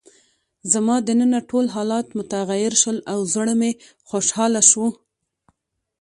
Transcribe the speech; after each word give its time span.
زما 0.73 0.95
دننه 1.07 1.39
ټول 1.49 1.65
حالات 1.75 2.07
متغیر 2.17 2.73
شول 2.81 2.97
او 3.13 3.19
زړه 3.33 3.53
مې 3.61 3.71
خوشحاله 4.09 4.61
شو. 4.71 4.85